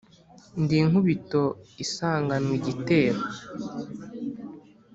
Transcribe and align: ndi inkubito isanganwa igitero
ndi 0.61 0.75
inkubito 0.83 1.43
isanganwa 1.83 2.53
igitero 2.59 3.21